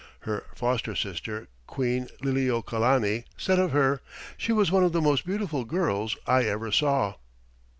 [0.21, 4.01] Her foster sister, Queen Liliuokalani, said of her,
[4.35, 7.17] "She was one of the most beautiful girls I ever saw."